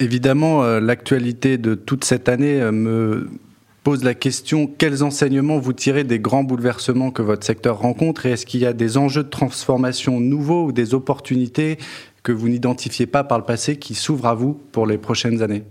Évidemment, 0.00 0.62
l'actualité 0.78 1.58
de 1.58 1.74
toute 1.74 2.04
cette 2.04 2.28
année 2.28 2.60
me 2.70 3.28
pose 3.82 4.04
la 4.04 4.14
question 4.14 4.66
quels 4.66 5.02
enseignements 5.02 5.58
vous 5.58 5.72
tirez 5.72 6.04
des 6.04 6.18
grands 6.18 6.44
bouleversements 6.44 7.10
que 7.10 7.22
votre 7.22 7.44
secteur 7.44 7.78
rencontre 7.78 8.26
et 8.26 8.32
est-ce 8.32 8.44
qu'il 8.44 8.60
y 8.60 8.66
a 8.66 8.72
des 8.72 8.98
enjeux 8.98 9.24
de 9.24 9.30
transformation 9.30 10.20
nouveaux 10.20 10.66
ou 10.66 10.72
des 10.72 10.94
opportunités 10.94 11.78
que 12.22 12.30
vous 12.30 12.48
n'identifiez 12.48 13.06
pas 13.06 13.24
par 13.24 13.38
le 13.38 13.44
passé 13.44 13.78
qui 13.78 13.94
s'ouvrent 13.94 14.26
à 14.26 14.34
vous 14.34 14.60
pour 14.72 14.86
les 14.86 14.98
prochaines 14.98 15.42
années? 15.42 15.62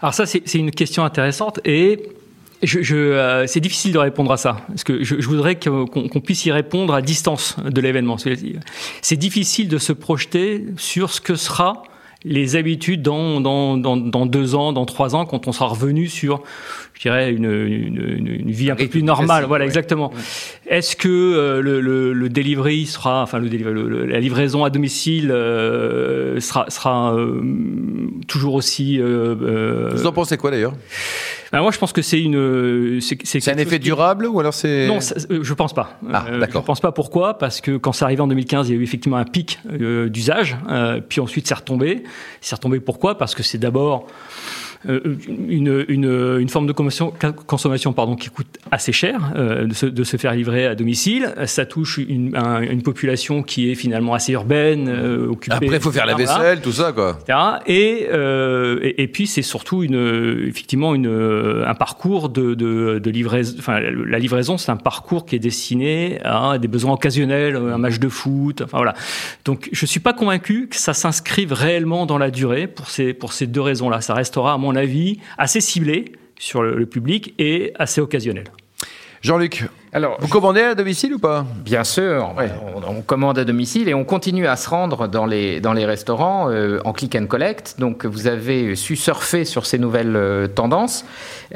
Alors 0.00 0.14
ça, 0.14 0.26
c'est 0.26 0.54
une 0.54 0.70
question 0.70 1.04
intéressante 1.04 1.60
et 1.64 2.10
euh, 2.64 3.44
c'est 3.46 3.60
difficile 3.60 3.92
de 3.92 3.98
répondre 3.98 4.32
à 4.32 4.36
ça, 4.36 4.58
parce 4.68 4.84
que 4.84 5.02
je, 5.02 5.14
voudrais 5.26 5.58
qu'on 5.58 5.86
qu 5.86 6.20
puisse 6.20 6.44
y 6.44 6.52
répondre 6.52 6.92
à 6.92 7.02
distance 7.02 7.56
de 7.64 7.80
l'événement. 7.80 8.16
C'est 9.00 9.16
difficile 9.16 9.68
de 9.68 9.78
se 9.78 9.92
projeter 9.92 10.66
sur 10.76 11.10
ce 11.10 11.20
que 11.20 11.34
sera 11.34 11.82
les 12.24 12.56
habitudes 12.56 13.02
dans, 13.02 13.40
dans, 13.40 13.76
dans, 13.76 13.96
dans, 13.96 14.26
deux 14.26 14.54
ans, 14.54 14.72
dans 14.72 14.86
trois 14.86 15.14
ans, 15.14 15.24
quand 15.24 15.46
on 15.46 15.52
sera 15.52 15.66
revenu 15.66 16.08
sur, 16.08 16.42
je 16.98 17.02
dirais, 17.02 17.30
une, 17.32 17.44
une, 17.44 18.26
une 18.26 18.50
vie 18.50 18.72
un 18.72 18.74
peu 18.74 18.88
plus 18.88 19.04
normale. 19.04 19.44
Voilà, 19.44 19.62
ouais. 19.62 19.68
exactement. 19.68 20.10
Ouais. 20.10 20.16
Est-ce 20.76 20.96
que 20.96 21.08
euh, 21.08 21.62
le, 21.62 21.80
le, 21.80 22.12
le, 22.12 22.28
delivery 22.28 22.86
sera, 22.86 23.22
enfin, 23.22 23.38
le, 23.38 23.48
le 23.48 24.04
la 24.04 24.18
livraison 24.18 24.64
à 24.64 24.70
domicile 24.70 25.30
euh, 25.30 26.40
sera, 26.40 26.68
sera 26.70 27.14
euh, 27.14 27.40
toujours 28.26 28.54
aussi. 28.54 29.00
Euh, 29.00 29.36
euh, 29.40 29.90
Vous 29.94 30.06
en 30.06 30.12
pensez 30.12 30.36
quoi 30.36 30.50
d'ailleurs? 30.50 30.74
Ben 31.52 31.62
moi, 31.62 31.70
je 31.70 31.78
pense 31.78 31.92
que 31.92 32.02
c'est 32.02 32.20
une. 32.20 33.00
C'est 33.00 33.48
un 33.48 33.56
effet 33.56 33.78
durable 33.78 34.26
ou 34.26 34.40
alors 34.40 34.52
c'est. 34.52 34.88
Non, 34.88 34.98
je 35.00 35.54
pense 35.54 35.72
pas. 35.72 35.98
Ah, 36.12 36.26
euh, 36.30 36.46
je 36.52 36.58
pense 36.58 36.80
pas. 36.80 36.92
Pourquoi? 36.92 37.38
Parce 37.38 37.60
que 37.60 37.76
quand 37.76 37.92
c'est 37.92 38.04
arrivé 38.04 38.20
en 38.20 38.26
2015, 38.26 38.68
il 38.68 38.74
y 38.74 38.76
a 38.76 38.80
eu 38.80 38.82
effectivement 38.82 39.16
un 39.16 39.24
pic 39.24 39.60
euh, 39.70 40.08
d'usage, 40.08 40.56
euh, 40.68 41.00
puis 41.06 41.20
ensuite 41.20 41.46
c'est 41.46 41.54
retombé. 41.54 42.02
C'est 42.40 42.56
retombé 42.56 42.80
pourquoi? 42.80 43.16
Parce 43.16 43.34
que 43.34 43.42
c'est 43.42 43.56
d'abord 43.58 44.06
euh, 44.08 44.12
une, 44.86 45.84
une, 45.88 46.38
une, 46.38 46.48
forme 46.48 46.66
de 46.66 46.72
consommation, 46.72 47.12
consommation 47.46 47.92
pardon, 47.92 48.14
qui 48.14 48.28
coûte 48.28 48.58
assez 48.70 48.92
cher 48.92 49.32
euh, 49.34 49.66
de, 49.66 49.74
se, 49.74 49.86
de, 49.86 50.04
se, 50.04 50.16
faire 50.16 50.34
livrer 50.34 50.66
à 50.66 50.74
domicile. 50.76 51.34
Ça 51.46 51.66
touche 51.66 51.98
une, 51.98 52.36
un, 52.36 52.60
une 52.60 52.82
population 52.82 53.42
qui 53.42 53.70
est 53.70 53.74
finalement 53.74 54.14
assez 54.14 54.32
urbaine, 54.32 54.88
euh, 54.88 55.28
occupée. 55.28 55.56
Après, 55.56 55.76
il 55.76 55.80
faut 55.80 55.90
faire 55.90 56.06
la 56.06 56.14
vaisselle, 56.14 56.60
tout 56.60 56.72
ça, 56.72 56.92
quoi. 56.92 57.18
Et, 57.66 58.06
euh, 58.12 58.78
et, 58.82 59.02
et, 59.02 59.08
puis, 59.08 59.26
c'est 59.26 59.42
surtout 59.42 59.82
une, 59.82 60.46
effectivement 60.46 60.94
une, 60.94 61.64
un 61.66 61.74
parcours 61.74 62.28
de, 62.28 62.54
de, 62.54 63.00
de 63.00 63.10
livraison. 63.10 63.56
Enfin, 63.58 63.80
la 63.80 64.18
livraison, 64.18 64.58
c'est 64.58 64.70
un 64.70 64.76
parcours 64.76 65.26
qui 65.26 65.34
est 65.34 65.40
destiné 65.40 66.20
à 66.24 66.58
des 66.58 66.68
besoins 66.68 66.92
occasionnels, 66.92 67.56
un 67.56 67.78
match 67.78 67.98
de 67.98 68.08
foot. 68.08 68.62
Enfin, 68.62 68.78
voilà. 68.78 68.94
Donc, 69.44 69.68
je 69.72 69.86
suis 69.86 70.00
pas 70.00 70.12
convaincu 70.12 70.68
que 70.68 70.76
ça 70.76 70.94
s'inscrive 70.94 71.52
réellement 71.52 72.06
dans 72.06 72.18
la 72.18 72.30
durée 72.30 72.68
pour 72.68 72.88
ces, 72.88 73.12
pour 73.12 73.32
ces 73.32 73.46
deux 73.46 73.60
raisons-là. 73.60 74.00
Ça 74.00 74.14
restera, 74.14 74.52
à 74.52 74.58
mon 74.58 74.67
avis, 74.76 75.18
assez 75.36 75.60
ciblé 75.60 76.12
sur 76.38 76.62
le, 76.62 76.76
le 76.76 76.86
public 76.86 77.34
et 77.38 77.72
assez 77.78 78.00
occasionnel. 78.00 78.44
Jean-Luc, 79.20 79.64
alors, 79.92 80.16
vous 80.20 80.28
commandez 80.28 80.60
à 80.60 80.74
domicile 80.74 81.14
ou 81.14 81.18
pas? 81.18 81.46
Bien 81.64 81.82
sûr, 81.82 82.34
ouais. 82.36 82.50
on, 82.76 82.98
on, 82.98 83.00
commande 83.00 83.38
à 83.38 83.44
domicile 83.44 83.88
et 83.88 83.94
on 83.94 84.04
continue 84.04 84.46
à 84.46 84.54
se 84.56 84.68
rendre 84.68 85.08
dans 85.08 85.24
les, 85.24 85.60
dans 85.60 85.72
les 85.72 85.86
restaurants 85.86 86.50
euh, 86.50 86.78
en 86.84 86.92
click 86.92 87.14
and 87.14 87.26
collect. 87.26 87.76
Donc, 87.78 88.04
vous 88.04 88.26
avez 88.26 88.76
su 88.76 88.96
surfer 88.96 89.44
sur 89.44 89.64
ces 89.64 89.78
nouvelles 89.78 90.14
euh, 90.14 90.46
tendances. 90.46 91.06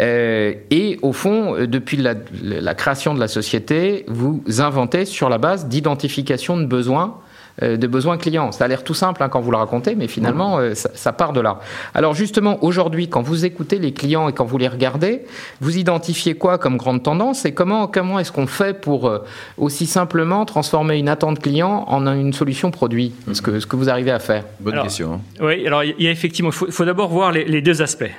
Euh, 0.01 0.55
et 0.71 0.99
au 1.03 1.13
fond, 1.13 1.57
depuis 1.67 1.99
la, 1.99 2.15
la, 2.43 2.75
création 2.75 3.13
de 3.13 3.21
la 3.21 3.29
société, 3.29 4.07
vous 4.09 4.43
inventez 4.59 5.05
sur 5.05 5.29
la 5.29 5.39
base 5.39 5.67
d'identification 5.67 6.57
de 6.57 6.65
besoins 6.65 7.19
de 7.61 7.87
besoins 7.87 8.17
clients. 8.17 8.53
Ça 8.53 8.65
a 8.65 8.69
l'air 8.69 8.85
tout 8.85 8.95
simple 8.95 9.23
hein, 9.23 9.29
quand 9.29 9.41
vous 9.41 9.51
le 9.51 9.57
racontez, 9.57 9.95
mais 9.95 10.09
finalement, 10.09 10.59
euh, 10.59 10.75
ça, 10.75 10.91
ça, 10.95 11.13
part 11.13 11.33
de 11.33 11.41
là. 11.41 11.61
Alors 11.95 12.15
justement, 12.15 12.63
aujourd'hui, 12.65 13.09
quand 13.09 13.23
vous 13.23 13.45
écoutez 13.45 13.79
les 13.79 13.93
clients 13.93 14.29
et 14.29 14.33
quand 14.33 14.45
vous 14.45 14.59
les 14.59 14.69
regardez, 14.69 15.23
vous 15.61 15.77
identifiez 15.77 16.35
quoi 16.35 16.59
comme 16.59 16.77
grande 16.77 17.03
tendance 17.03 17.45
et 17.45 17.53
comment, 17.53 17.87
comment 17.87 18.19
est-ce 18.19 18.33
qu'on 18.33 18.47
fait 18.47 18.81
pour 18.81 19.09
euh, 19.09 19.19
aussi 19.59 19.87
simplement 19.87 20.45
transformer 20.45 20.99
une 20.99 21.09
attente 21.09 21.41
client 21.41 21.85
en 21.89 22.07
une 22.07 22.33
solution 22.33 22.71
produit? 22.71 23.13
Ce 23.33 23.43
que, 23.43 23.61
ce 23.61 23.67
que 23.67 23.77
vous 23.77 23.91
arrivez 23.91 24.11
à 24.11 24.19
faire? 24.19 24.45
Bonne 24.61 24.75
alors, 24.75 24.85
question. 24.85 25.15
Hein. 25.15 25.21
Oui, 25.41 25.67
alors 25.67 25.85
il 25.85 26.03
y 26.03 26.09
a 26.09 26.11
effectivement, 26.11 26.51
il 26.51 26.57
faut, 26.57 26.71
faut 26.71 26.85
d'abord 26.85 27.09
voir 27.09 27.33
les, 27.33 27.45
les, 27.45 27.63
deux 27.63 27.83
aspects. 27.83 28.11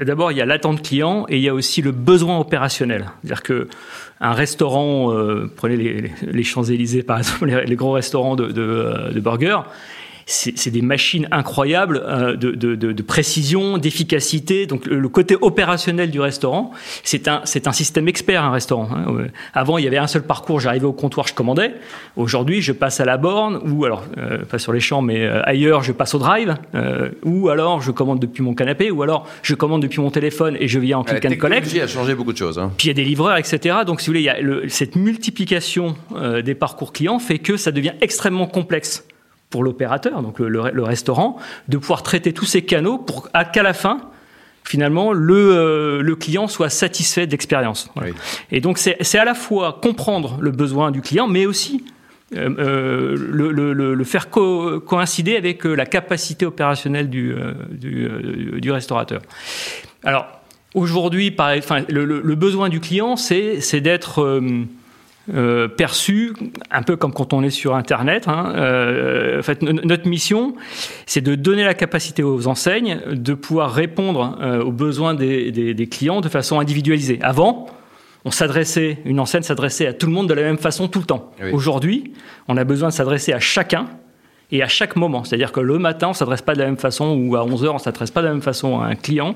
D'abord, 0.00 0.32
il 0.32 0.38
y 0.38 0.40
a 0.40 0.46
l'attente 0.46 0.82
client 0.82 1.26
et 1.28 1.36
il 1.36 1.42
y 1.42 1.48
a 1.48 1.54
aussi 1.54 1.82
le 1.82 1.92
besoin 1.92 2.38
opérationnel. 2.38 3.06
C'est-à-dire 3.22 3.42
que 3.42 3.68
un 4.20 4.32
restaurant, 4.32 5.12
euh, 5.12 5.50
prenez 5.54 5.76
les, 5.76 6.00
les, 6.00 6.12
les 6.22 6.42
Champs-Élysées 6.42 7.02
par 7.02 7.18
exemple, 7.18 7.46
les, 7.46 7.64
les, 7.64 7.76
gros 7.76 7.92
restaurants 7.92 8.36
de, 8.36 8.46
de, 8.46 8.65
de 8.66 9.20
burgers, 9.20 9.64
c'est 10.26 10.70
des 10.70 10.82
machines 10.82 11.28
incroyables 11.30 12.02
euh, 12.04 12.36
de, 12.36 12.50
de, 12.50 12.74
de, 12.74 13.02
précision, 13.02 13.78
d'efficacité. 13.78 14.66
Donc 14.66 14.86
le, 14.86 14.98
le, 14.98 15.08
côté 15.08 15.36
opérationnel 15.40 16.10
du 16.10 16.20
restaurant, 16.20 16.72
c'est 17.04 17.28
un, 17.28 17.42
un 17.42 17.72
système 17.72 18.08
expert, 18.08 18.42
un 18.42 18.50
restaurant. 18.50 18.88
Hein. 18.92 19.28
Avant, 19.54 19.78
il 19.78 19.84
y 19.84 19.86
avait 19.86 19.98
un 19.98 20.08
seul 20.08 20.22
parcours, 20.22 20.58
j'arrivais 20.58 20.86
au 20.86 20.92
comptoir, 20.92 21.28
je 21.28 21.34
commandais. 21.34 21.74
Aujourd'hui, 22.16 22.60
je 22.60 22.72
passe 22.72 22.98
à 23.00 23.04
la 23.04 23.16
borne, 23.16 23.60
ou 23.64 23.84
alors, 23.84 24.04
euh, 24.18 24.44
pas 24.44 24.58
sur 24.58 24.72
les 24.72 24.80
champs, 24.80 25.00
mais 25.00 25.24
euh, 25.24 25.42
ailleurs, 25.44 25.82
je 25.82 25.92
passe 25.92 26.14
au 26.14 26.18
drive, 26.18 26.56
euh, 26.74 27.10
ou 27.24 27.48
alors 27.48 27.80
je 27.80 27.92
commande 27.92 28.18
depuis 28.18 28.42
mon 28.42 28.54
canapé, 28.54 28.90
ou 28.90 29.02
alors 29.02 29.28
je 29.42 29.54
commande 29.54 29.82
depuis 29.82 30.00
mon 30.00 30.10
téléphone 30.10 30.56
et 30.58 30.68
je 30.68 30.78
viens 30.78 30.98
en 30.98 31.04
click 31.04 31.24
and 31.24 31.36
collect. 31.38 31.72
La 31.74 31.84
a 31.84 31.86
changé 31.86 32.14
beaucoup 32.14 32.32
de 32.32 32.38
choses. 32.38 32.58
Hein. 32.58 32.72
Puis 32.76 32.86
il 32.86 32.88
y 32.88 32.90
a 32.90 32.94
des 32.94 33.04
livreurs, 33.04 33.36
etc. 33.36 33.76
Donc 33.86 34.00
si 34.00 34.06
vous 34.06 34.10
voulez, 34.10 34.20
il 34.20 34.26
y 34.26 34.28
a 34.28 34.40
le, 34.40 34.68
cette 34.68 34.96
multiplication 34.96 35.96
euh, 36.14 36.42
des 36.42 36.54
parcours 36.54 36.92
clients 36.92 37.18
fait 37.18 37.38
que 37.38 37.56
ça 37.56 37.72
devient 37.72 37.92
extrêmement 38.00 38.46
complexe 38.46 39.04
pour 39.50 39.62
l'opérateur, 39.62 40.22
donc 40.22 40.38
le, 40.38 40.48
le, 40.48 40.70
le, 40.72 40.82
restaurant, 40.82 41.36
de 41.68 41.78
pouvoir 41.78 42.02
traiter 42.02 42.32
tous 42.32 42.46
ces 42.46 42.62
canaux 42.62 42.98
pour 42.98 43.30
qu'à 43.30 43.62
la 43.62 43.72
fin, 43.72 44.00
finalement, 44.64 45.12
le, 45.12 45.34
euh, 45.34 46.02
le 46.02 46.16
client 46.16 46.48
soit 46.48 46.68
satisfait 46.68 47.26
d'expérience. 47.26 47.88
Voilà. 47.94 48.10
Oui. 48.10 48.16
Et 48.50 48.60
donc, 48.60 48.78
c'est 48.78 49.18
à 49.18 49.24
la 49.24 49.34
fois 49.34 49.78
comprendre 49.80 50.38
le 50.40 50.50
besoin 50.50 50.90
du 50.90 51.00
client, 51.00 51.28
mais 51.28 51.46
aussi 51.46 51.84
euh, 52.34 52.50
euh, 52.58 53.16
le, 53.30 53.52
le, 53.52 53.94
le, 53.94 54.04
faire 54.04 54.30
co 54.30 54.80
coïncider 54.80 55.36
avec 55.36 55.64
la 55.64 55.86
capacité 55.86 56.44
opérationnelle 56.44 57.08
du, 57.08 57.34
du, 57.70 58.10
du 58.60 58.72
restaurateur. 58.72 59.22
Alors, 60.02 60.26
aujourd'hui, 60.74 61.34
le, 61.88 62.34
besoin 62.34 62.68
du 62.68 62.80
client, 62.80 63.14
c'est 63.16 63.80
d'être 63.80 64.40
euh, 65.34 65.66
perçu 65.66 66.34
un 66.70 66.82
peu 66.82 66.96
comme 66.96 67.12
quand 67.12 67.32
on 67.32 67.42
est 67.42 67.50
sur 67.50 67.74
Internet. 67.74 68.28
Hein. 68.28 68.52
Euh, 68.56 69.40
en 69.40 69.42
fait, 69.42 69.60
notre 69.62 70.08
mission, 70.08 70.54
c'est 71.04 71.20
de 71.20 71.34
donner 71.34 71.64
la 71.64 71.74
capacité 71.74 72.22
aux 72.22 72.46
enseignes 72.46 73.00
de 73.10 73.34
pouvoir 73.34 73.72
répondre 73.72 74.38
euh, 74.40 74.62
aux 74.62 74.70
besoins 74.70 75.14
des, 75.14 75.50
des, 75.50 75.74
des, 75.74 75.86
clients 75.88 76.20
de 76.20 76.28
façon 76.28 76.60
individualisée. 76.60 77.18
Avant, 77.22 77.66
on 78.24 78.30
s'adressait, 78.30 78.98
une 79.04 79.18
enseigne 79.18 79.42
s'adressait 79.42 79.88
à 79.88 79.92
tout 79.92 80.06
le 80.06 80.12
monde 80.12 80.28
de 80.28 80.34
la 80.34 80.42
même 80.42 80.58
façon 80.58 80.86
tout 80.86 81.00
le 81.00 81.06
temps. 81.06 81.32
Oui. 81.42 81.50
Aujourd'hui, 81.52 82.12
on 82.46 82.56
a 82.56 82.62
besoin 82.62 82.90
de 82.90 82.94
s'adresser 82.94 83.32
à 83.32 83.40
chacun 83.40 83.86
et 84.52 84.62
à 84.62 84.68
chaque 84.68 84.94
moment. 84.94 85.24
C'est-à-dire 85.24 85.50
que 85.50 85.60
le 85.60 85.78
matin, 85.78 86.08
on 86.10 86.14
s'adresse 86.14 86.42
pas 86.42 86.54
de 86.54 86.60
la 86.60 86.66
même 86.66 86.76
façon 86.76 87.16
ou 87.16 87.34
à 87.34 87.44
11 87.44 87.64
heures, 87.64 87.74
on 87.74 87.78
s'adresse 87.78 88.12
pas 88.12 88.22
de 88.22 88.26
la 88.26 88.32
même 88.32 88.42
façon 88.42 88.80
à 88.80 88.86
un 88.86 88.94
client 88.94 89.34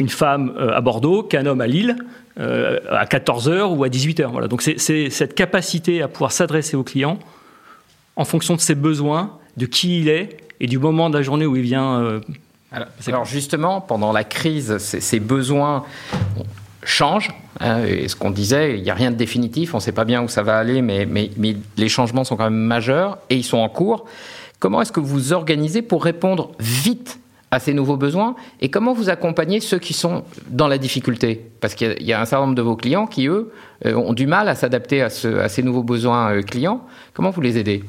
une 0.00 0.08
femme 0.08 0.54
à 0.58 0.80
Bordeaux 0.80 1.22
qu'un 1.22 1.46
homme 1.46 1.60
à 1.60 1.66
Lille 1.66 1.96
euh, 2.38 2.78
à 2.90 3.04
14h 3.04 3.76
ou 3.76 3.84
à 3.84 3.88
18h. 3.88 4.30
Voilà. 4.30 4.48
Donc 4.48 4.62
c'est 4.62 4.78
cette 4.78 5.34
capacité 5.34 6.00
à 6.00 6.08
pouvoir 6.08 6.32
s'adresser 6.32 6.76
au 6.76 6.84
client 6.84 7.18
en 8.16 8.24
fonction 8.24 8.54
de 8.54 8.60
ses 8.60 8.74
besoins, 8.74 9.38
de 9.56 9.66
qui 9.66 10.00
il 10.00 10.08
est 10.08 10.38
et 10.60 10.66
du 10.66 10.78
moment 10.78 11.10
de 11.10 11.18
la 11.18 11.22
journée 11.22 11.44
où 11.44 11.56
il 11.56 11.62
vient. 11.62 12.00
Euh, 12.00 12.20
alors, 12.72 12.88
alors, 13.08 13.24
justement, 13.24 13.80
pendant 13.80 14.12
la 14.12 14.24
crise, 14.24 14.78
ces 14.78 15.20
besoins 15.20 15.84
changent. 16.84 17.30
Hein, 17.58 17.84
et 17.84 18.08
ce 18.08 18.14
qu'on 18.14 18.30
disait, 18.30 18.78
il 18.78 18.84
n'y 18.84 18.90
a 18.90 18.94
rien 18.94 19.10
de 19.10 19.16
définitif, 19.16 19.74
on 19.74 19.78
ne 19.78 19.82
sait 19.82 19.92
pas 19.92 20.04
bien 20.04 20.22
où 20.22 20.28
ça 20.28 20.42
va 20.42 20.56
aller, 20.56 20.80
mais, 20.80 21.04
mais, 21.04 21.30
mais 21.36 21.56
les 21.76 21.88
changements 21.88 22.24
sont 22.24 22.36
quand 22.36 22.44
même 22.44 22.54
majeurs 22.54 23.18
et 23.28 23.36
ils 23.36 23.44
sont 23.44 23.58
en 23.58 23.68
cours. 23.68 24.06
Comment 24.60 24.80
est-ce 24.80 24.92
que 24.92 25.00
vous 25.00 25.32
organisez 25.32 25.82
pour 25.82 26.04
répondre 26.04 26.52
vite 26.60 27.18
à 27.50 27.58
ces 27.58 27.74
nouveaux 27.74 27.96
besoins 27.96 28.36
et 28.60 28.68
comment 28.68 28.92
vous 28.92 29.08
accompagnez 29.08 29.60
ceux 29.60 29.78
qui 29.78 29.92
sont 29.92 30.24
dans 30.48 30.68
la 30.68 30.78
difficulté? 30.78 31.50
Parce 31.60 31.74
qu'il 31.74 32.02
y, 32.02 32.12
a 32.12 32.20
un 32.20 32.24
certain 32.24 32.46
nombre 32.46 32.56
de 32.56 32.62
vos 32.62 32.76
clients 32.76 33.06
qui, 33.06 33.26
eux, 33.26 33.52
euh, 33.86 33.94
ont 33.94 34.12
du 34.12 34.26
mal 34.26 34.48
à 34.48 34.54
s'adapter 34.54 35.02
à, 35.02 35.10
ce, 35.10 35.28
à, 35.28 35.48
ces 35.48 35.62
nouveaux 35.62 35.82
besoins 35.82 36.32
euh, 36.32 36.42
clients. 36.42 36.86
Comment 37.12 37.30
vous 37.30 37.40
les 37.40 37.58
aidez? 37.58 37.82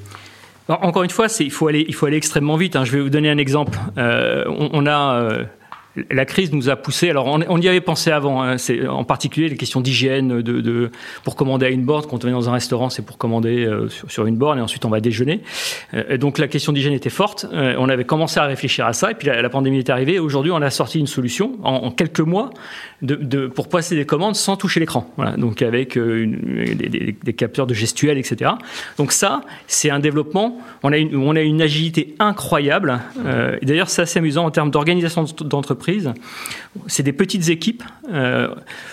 Encore 0.67 1.03
une 1.03 1.09
fois, 1.09 1.27
il 1.39 1.51
faut, 1.51 1.67
aller, 1.67 1.85
il 1.87 1.93
faut 1.93 2.05
aller 2.05 2.17
extrêmement 2.17 2.55
vite. 2.55 2.75
Hein. 2.75 2.85
Je 2.85 2.93
vais 2.93 3.01
vous 3.01 3.09
donner 3.09 3.29
un 3.29 3.37
exemple. 3.37 3.77
Euh, 3.97 4.45
on, 4.47 4.85
a 4.85 5.45
la 6.09 6.25
crise 6.25 6.53
nous 6.53 6.69
a 6.69 6.75
poussé. 6.75 7.09
Alors, 7.09 7.27
on, 7.27 7.57
y 7.57 7.67
avait 7.67 7.81
pensé 7.81 8.11
avant. 8.11 8.43
Hein, 8.43 8.55
en 8.89 9.03
particulier 9.03 9.49
les 9.49 9.57
questions 9.57 9.81
d'hygiène, 9.81 10.41
de, 10.41 10.91
pour 11.23 11.35
commander 11.35 11.65
à 11.65 11.69
une 11.69 11.83
borne. 11.83 12.05
Quand 12.09 12.23
on 12.23 12.27
est 12.27 12.31
dans 12.31 12.49
un 12.49 12.53
restaurant, 12.53 12.89
c'est 12.89 13.05
pour 13.05 13.17
commander 13.17 13.65
euh, 13.65 13.89
sur, 14.07 14.25
une 14.25 14.37
borne 14.37 14.59
et 14.59 14.61
ensuite 14.61 14.85
on 14.85 14.89
va 14.89 14.99
déjeuner. 14.99 15.41
Euh, 15.93 16.17
donc, 16.17 16.37
la 16.37 16.47
question 16.47 16.71
d'hygiène 16.71 16.93
était 16.93 17.09
forte. 17.09 17.45
Euh, 17.51 17.75
on 17.77 17.89
avait 17.89 18.05
commencé 18.05 18.39
à 18.39 18.45
réfléchir 18.45 18.85
à 18.85 18.93
ça 18.93 19.11
et 19.11 19.15
puis 19.15 19.27
la, 19.27 19.49
pandémie 19.49 19.79
est 19.79 19.89
arrivée. 19.89 20.19
Aujourd'hui, 20.19 20.51
on 20.51 20.61
a 20.61 20.69
sorti 20.69 20.99
une 20.99 21.07
solution 21.07 21.57
en, 21.63 21.91
quelques 21.91 22.21
mois 22.21 22.51
pour 23.55 23.67
passer 23.67 23.95
des 23.95 24.05
commandes 24.05 24.35
sans 24.35 24.55
toucher 24.55 24.79
l'écran. 24.79 25.11
Donc, 25.37 25.61
avec 25.61 25.97
des, 25.97 27.33
capteurs 27.33 27.67
de 27.67 27.73
gestuels, 27.73 28.17
etc. 28.17 28.51
Donc, 28.97 29.11
ça, 29.11 29.41
c'est 29.67 29.89
un 29.89 29.99
développement. 29.99 30.59
On 30.83 30.93
a 30.93 30.97
une, 30.97 31.15
on 31.17 31.35
a 31.35 31.41
une 31.41 31.61
agilité 31.61 32.15
incroyable. 32.19 32.99
D'ailleurs, 33.61 33.89
c'est 33.89 34.03
assez 34.03 34.19
amusant 34.19 34.45
en 34.45 34.51
termes 34.51 34.71
d'organisation 34.71 35.25
d'entreprise 35.41 35.80
c'est 36.87 37.03
des 37.03 37.13
petites 37.13 37.49
équipes. 37.49 37.83
Euh, 38.11 38.47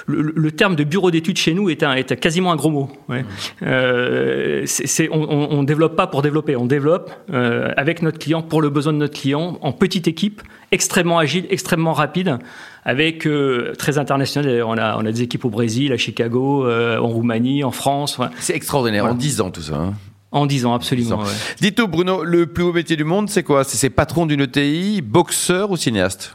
le, 0.06 0.22
le, 0.22 0.50
terme 0.52 0.74
de 0.76 0.84
bureau 0.84 1.10
d'études 1.10 1.38
chez 1.38 1.54
nous 1.54 1.70
est, 1.70 1.82
un, 1.82 1.94
est 1.94 2.18
quasiment 2.18 2.52
un 2.52 2.56
gros 2.56 2.70
mot. 2.70 2.90
Ouais. 3.08 3.24
Euh, 3.62 4.62
c'est, 4.66 5.08
on 5.12 5.60
ne 5.62 5.66
développe 5.66 5.96
pas 5.96 6.06
pour 6.06 6.22
développer, 6.22 6.56
on 6.56 6.66
développe 6.66 7.10
euh, 7.32 7.72
avec 7.76 8.02
notre 8.02 8.18
client, 8.18 8.42
pour 8.42 8.62
le 8.62 8.70
besoin 8.70 8.92
de 8.92 8.98
notre 8.98 9.18
client, 9.18 9.58
en 9.62 9.72
petite 9.72 10.08
équipe, 10.08 10.42
extrêmement 10.72 11.18
agile, 11.18 11.46
extrêmement 11.50 11.92
rapide, 11.92 12.38
avec 12.84 13.26
euh, 13.26 13.74
très 13.78 13.98
international. 13.98 14.62
On 14.64 14.76
a, 14.78 14.96
on 14.96 15.06
a 15.06 15.12
des 15.12 15.22
équipes 15.22 15.44
au 15.44 15.50
Brésil, 15.50 15.92
à 15.92 15.96
Chicago, 15.96 16.66
euh, 16.66 16.98
en 16.98 17.08
Roumanie, 17.08 17.64
en 17.64 17.70
France. 17.70 18.18
Ouais. 18.18 18.26
C'est 18.40 18.54
extraordinaire, 18.54 19.02
Voilà. 19.02 19.14
en 19.14 19.18
10 19.18 19.40
ans 19.40 19.50
tout 19.50 19.62
ça. 19.62 19.76
Hein. 19.76 19.94
En 20.30 20.44
10 20.46 20.66
ans, 20.66 20.74
absolument. 20.74 21.08
10 21.08 21.12
ans. 21.14 21.22
Ouais. 21.22 21.32
Dites-nous, 21.60 21.88
Bruno, 21.88 22.22
le 22.24 22.46
plus 22.46 22.62
haut 22.64 22.72
métier 22.72 22.96
du 22.96 23.04
monde, 23.04 23.30
c'est 23.30 23.42
quoi? 23.42 23.64
C'est 23.64 23.90
patron 23.90 24.26
d'une 24.26 24.42
ETI, 24.42 25.00
boxeur 25.02 25.70
ou 25.70 25.76
cinéaste? 25.76 26.34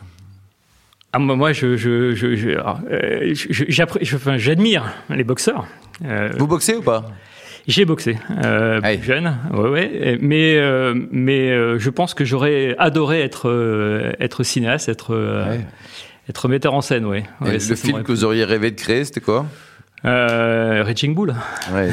Ah, 1.14 1.20
moi, 1.20 1.54
je, 1.54 1.78
je, 1.78 2.16
je, 2.16 2.36
je, 2.36 2.50
euh, 2.50 3.34
je 3.34 4.16
enfin, 4.16 4.38
j'admire 4.38 4.92
les 5.10 5.24
boxeurs. 5.24 5.68
Euh, 6.04 6.30
Vous 6.40 6.48
boxez 6.48 6.76
ou 6.76 6.82
pas? 6.82 7.06
J'ai 7.68 7.86
boxé 7.86 8.18
euh, 8.44 8.82
hey. 8.82 9.00
jeune, 9.02 9.38
ouais, 9.54 9.70
ouais, 9.70 10.18
mais 10.20 10.58
euh, 10.58 10.94
mais 11.12 11.52
euh, 11.52 11.80
je 11.80 11.90
pense 11.92 12.14
que 12.14 12.26
j'aurais 12.26 12.76
adoré 12.78 13.22
être 13.22 13.48
euh, 13.48 14.12
être 14.20 14.44
cinéaste, 14.44 14.90
être 14.90 15.16
être 16.28 16.48
metteur 16.50 16.74
en 16.74 16.82
scène, 16.82 17.06
ouais. 17.06 17.24
ouais 17.42 17.54
le 17.54 17.76
film 17.76 18.04
que 18.04 18.12
vous 18.12 18.26
auriez 18.26 18.44
rêvé 18.44 18.72
de 18.72 18.76
créer, 18.76 19.06
c'était 19.06 19.22
quoi? 19.22 19.46
Euh, 20.06 20.84
Reaching 20.86 21.16
Bull. 21.16 21.34
Ouais. 21.74 21.90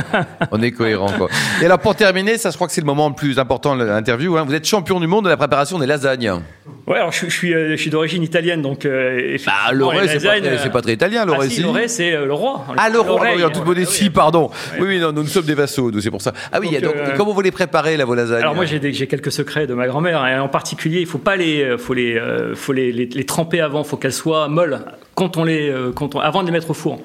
On 0.50 0.60
est 0.60 0.72
cohérent, 0.72 1.10
quoi. 1.16 1.28
Et 1.62 1.64
alors, 1.64 1.78
pour 1.78 1.94
terminer, 1.94 2.36
ça, 2.36 2.50
je 2.50 2.56
crois 2.56 2.66
que 2.66 2.72
c'est 2.72 2.82
le 2.82 2.86
moment 2.86 3.08
le 3.08 3.14
plus 3.14 3.38
important 3.38 3.76
de 3.76 3.84
l'interview. 3.84 4.36
Hein. 4.36 4.44
Vous 4.46 4.54
êtes 4.54 4.66
champion 4.66 5.00
du 5.00 5.06
monde 5.06 5.24
de 5.24 5.30
la 5.30 5.36
préparation 5.36 5.78
des 5.78 5.86
lasagnes. 5.86 6.40
Ouais, 6.86 6.98
alors 6.98 7.12
je, 7.12 7.24
je 7.26 7.30
suis, 7.30 7.52
je 7.52 7.76
suis 7.76 7.88
d'origine 7.88 8.22
italienne, 8.22 8.60
donc. 8.60 8.84
Euh, 8.84 9.38
bah, 9.46 9.72
l'oré, 9.72 10.06
c'est 10.06 10.22
pas, 10.22 10.38
très, 10.38 10.70
pas 10.70 10.82
très 10.82 10.92
italien, 10.92 11.24
l'oré, 11.24 11.46
ah, 11.46 11.50
si. 11.50 11.62
L'oré, 11.62 11.88
c'est 11.88 12.12
euh, 12.12 12.26
le 12.26 12.34
roi. 12.34 12.66
Ah, 12.76 12.90
le 12.90 13.00
roi, 13.00 13.26
oui, 13.34 13.42
en 13.42 13.48
toute 13.48 13.64
modestie, 13.64 14.10
pardon. 14.10 14.50
Oui, 14.74 14.80
oui, 14.80 14.86
oui 14.88 14.98
non, 14.98 15.12
nous, 15.12 15.22
nous 15.22 15.28
sommes 15.28 15.46
des 15.46 15.54
vassaux, 15.54 15.90
nous, 15.90 16.00
c'est 16.00 16.10
pour 16.10 16.20
ça. 16.20 16.34
Ah 16.52 16.58
oui, 16.60 16.70
donc, 16.72 16.82
donc 16.82 16.94
euh, 16.96 17.14
comment 17.16 17.32
vous 17.32 17.40
les 17.40 17.50
préparez, 17.50 17.96
là, 17.96 18.04
vos 18.04 18.14
lasagnes? 18.14 18.42
Alors, 18.42 18.54
moi, 18.54 18.66
j'ai 18.66 19.06
quelques 19.06 19.32
secrets 19.32 19.66
de 19.66 19.72
ma 19.72 19.86
grand-mère. 19.86 20.20
Hein. 20.22 20.42
En 20.42 20.48
particulier, 20.48 21.00
il 21.00 21.06
faut 21.06 21.18
pas 21.18 21.36
les, 21.36 21.78
faut 21.78 21.94
les, 21.94 22.20
faut 22.54 22.74
les, 22.74 22.92
les, 22.92 23.06
les 23.06 23.24
tremper 23.24 23.62
avant, 23.62 23.82
il 23.82 23.86
faut 23.86 23.96
qu'elles 23.96 24.12
soient 24.12 24.48
molles 24.48 24.80
quand 25.14 25.38
on 25.38 25.44
les, 25.44 25.72
quand 25.94 26.14
on, 26.14 26.20
avant 26.20 26.42
de 26.42 26.46
les 26.46 26.52
mettre 26.52 26.70
au 26.70 26.74
four 26.74 27.00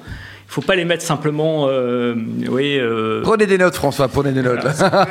faut 0.50 0.62
pas 0.62 0.74
les 0.74 0.84
mettre 0.84 1.04
simplement. 1.04 1.66
Euh, 1.68 2.14
oui, 2.48 2.76
euh... 2.76 3.22
Prenez 3.22 3.46
des 3.46 3.56
notes, 3.56 3.76
François. 3.76 4.08
Prenez 4.08 4.32
des 4.32 4.42
notes. 4.42 4.66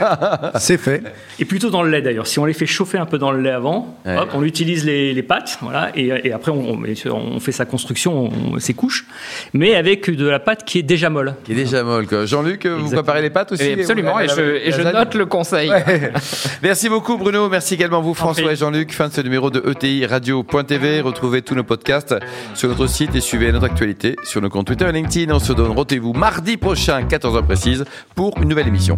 C'est 0.59 0.77
fait. 0.77 1.01
Et 1.39 1.45
plutôt 1.45 1.69
dans 1.69 1.81
le 1.81 1.89
lait 1.89 2.01
d'ailleurs. 2.01 2.27
Si 2.27 2.39
on 2.39 2.45
les 2.45 2.53
fait 2.53 2.65
chauffer 2.65 2.97
un 2.97 3.05
peu 3.05 3.17
dans 3.17 3.31
le 3.31 3.41
lait 3.41 3.51
avant, 3.51 3.97
ouais. 4.05 4.17
hop, 4.17 4.29
on 4.33 4.43
utilise 4.43 4.85
les, 4.85 5.13
les 5.13 5.23
pâtes, 5.23 5.57
voilà, 5.61 5.91
et, 5.95 6.07
et 6.25 6.33
après 6.33 6.51
on, 6.51 6.81
on, 7.11 7.39
fait 7.39 7.53
sa 7.53 7.63
construction, 7.63 8.29
on, 8.53 8.59
ses 8.59 8.73
couches, 8.73 9.05
mais 9.53 9.75
avec 9.75 10.09
de 10.09 10.27
la 10.27 10.39
pâte 10.39 10.65
qui 10.65 10.77
est 10.79 10.83
déjà 10.83 11.09
molle. 11.09 11.35
Qui 11.45 11.53
est 11.53 11.55
déjà 11.55 11.83
molle. 11.83 12.05
Jean-Luc, 12.25 12.65
vous 12.65 12.91
préparez 12.91 13.21
les 13.21 13.29
pâtes 13.29 13.53
aussi 13.53 13.63
et 13.63 13.79
Absolument. 13.79 14.19
Et, 14.19 14.27
je, 14.27 14.41
et 14.41 14.71
je 14.71 14.81
note 14.81 15.15
le 15.15 15.25
conseil. 15.25 15.69
Ouais. 15.69 16.11
Merci 16.63 16.89
beaucoup, 16.89 17.17
Bruno. 17.17 17.47
Merci 17.47 17.75
également 17.75 18.01
vous, 18.01 18.13
François 18.13 18.51
et 18.51 18.57
Jean-Luc. 18.57 18.91
Fin 18.91 19.07
de 19.07 19.13
ce 19.13 19.21
numéro 19.21 19.49
de 19.49 19.63
ETI 19.69 20.05
Radio.tv. 20.05 20.99
Retrouvez 20.99 21.41
tous 21.41 21.55
nos 21.55 21.63
podcasts 21.63 22.15
sur 22.55 22.67
notre 22.67 22.87
site 22.87 23.15
et 23.15 23.21
suivez 23.21 23.53
notre 23.53 23.65
actualité 23.65 24.17
sur 24.23 24.41
nos 24.41 24.49
comptes 24.49 24.67
Twitter 24.67 24.85
et 24.89 24.91
LinkedIn. 24.91 25.28
On 25.31 25.39
se 25.39 25.53
donne 25.53 25.71
rendez-vous 25.71 26.13
mardi 26.13 26.57
prochain, 26.57 27.03
14h 27.03 27.43
précise, 27.43 27.85
pour 28.15 28.35
une 28.41 28.49
nouvelle 28.49 28.67
émission. 28.67 28.95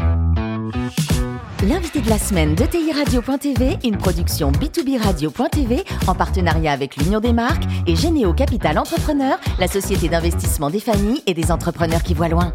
L'invité 1.68 2.00
de 2.00 2.10
la 2.10 2.18
semaine 2.18 2.56
de 2.56 2.66
TI 2.66 2.92
une 3.84 3.98
production 3.98 4.52
B2B 4.52 4.98
Radio.tv 4.98 5.84
en 6.08 6.16
partenariat 6.16 6.72
avec 6.72 6.96
l'Union 6.96 7.20
des 7.20 7.34
marques 7.34 7.66
et 7.86 7.96
Généo 7.96 8.34
Capital 8.34 8.80
Entrepreneur, 8.80 9.38
la 9.60 9.68
société 9.68 10.08
d'investissement 10.08 10.70
des 10.70 10.80
familles 10.80 11.22
et 11.28 11.34
des 11.34 11.52
entrepreneurs 11.52 12.02
qui 12.02 12.14
voient 12.14 12.30
loin. 12.30 12.54